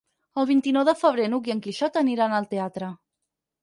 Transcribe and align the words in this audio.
El 0.43 0.47
vint-i-nou 0.51 0.85
de 0.89 0.95
febrer 1.03 1.29
n'Hug 1.35 1.51
i 1.51 1.55
en 1.57 1.63
Quixot 1.69 2.03
aniran 2.05 2.39
al 2.43 2.53
teatre. 2.57 2.95